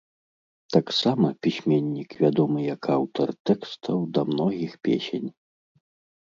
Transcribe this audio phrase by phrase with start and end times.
[0.75, 5.29] Таксама пісьменнік вядомы як аўтар тэкстаў да многіх песень.